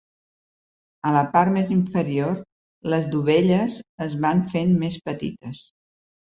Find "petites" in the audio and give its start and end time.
5.13-5.65